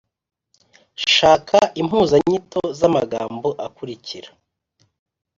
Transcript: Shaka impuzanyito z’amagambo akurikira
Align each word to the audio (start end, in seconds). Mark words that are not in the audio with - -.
Shaka 1.15 1.59
impuzanyito 1.81 2.61
z’amagambo 2.79 3.47
akurikira 3.65 4.29